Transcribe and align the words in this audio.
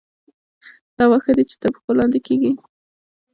دا 0.97 1.03
واښه 1.09 1.31
دي 1.37 1.43
چې 1.49 1.55
تر 1.61 1.69
پښو 1.75 1.91
لاندې 1.99 2.19
کېږي. 2.27 2.51